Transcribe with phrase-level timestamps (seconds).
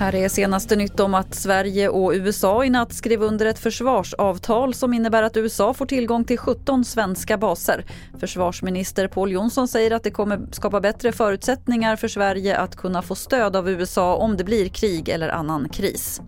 [0.00, 4.74] Här är senaste nytt om att Sverige och USA i natt skrev under ett försvarsavtal
[4.74, 7.84] som innebär att USA får tillgång till 17 svenska baser.
[8.20, 13.14] Försvarsminister Paul Jonsson säger att det kommer skapa bättre förutsättningar för Sverige att kunna få
[13.14, 16.20] stöd av USA om det blir krig eller annan kris.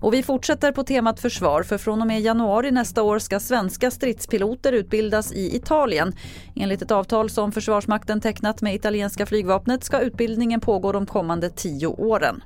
[0.00, 3.90] Och vi fortsätter på temat försvar för från och med januari nästa år ska svenska
[3.90, 6.12] stridspiloter utbildas i Italien.
[6.56, 11.86] Enligt ett avtal som Försvarsmakten tecknat med italienska flygvapnet ska utbildningen pågå de kommande tio
[11.86, 12.42] åren.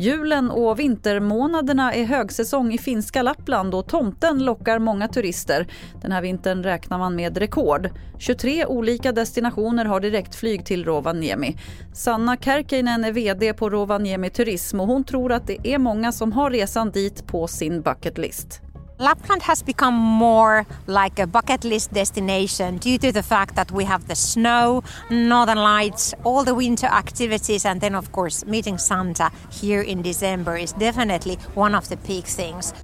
[0.00, 5.66] Julen och vintermånaderna är högsäsong i finska Lappland och tomten lockar många turister.
[6.02, 7.90] Den här vintern räknar man med rekord.
[8.18, 11.56] 23 olika destinationer har direktflyg till Rovaniemi.
[11.94, 16.32] Sanna Kärkinen är VD på Rovaniemi Turism och hon tror att det är många som
[16.32, 18.62] har resan dit på sin bucket list.
[19.00, 23.84] Lapland has become more like a bucket list destination due to the fact that we
[23.84, 29.30] have the snow, northern lights, all the winter activities, and then, of course, meeting Santa
[29.50, 32.74] here in December is definitely one of the peak things.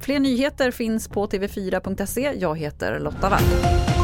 [0.00, 2.32] Fler nyheter finns på tv4.se.
[2.38, 4.03] Jag heter Lotta Wall.